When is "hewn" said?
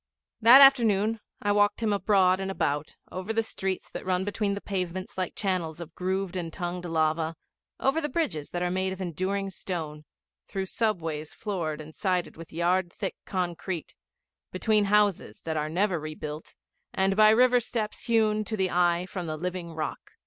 18.05-18.43